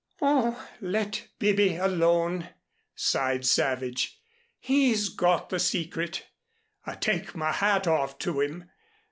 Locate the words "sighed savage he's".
2.95-5.09